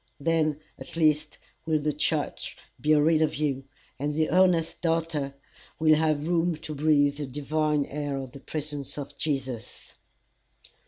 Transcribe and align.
Then 0.19 0.57
at 0.79 0.95
least 0.95 1.37
will 1.67 1.79
the 1.79 1.93
church 1.93 2.57
be 2.79 2.95
rid 2.95 3.21
of 3.21 3.35
you, 3.35 3.65
and 3.99 4.15
the 4.15 4.29
honest 4.31 4.81
doubter 4.81 5.35
will 5.77 5.93
have 5.93 6.27
room 6.27 6.55
to 6.55 6.73
breathe 6.73 7.17
the 7.17 7.27
divine 7.27 7.85
air 7.85 8.17
of 8.17 8.31
the 8.31 8.39
presence 8.39 8.97
of 8.97 9.15
Jesus. 9.15 9.93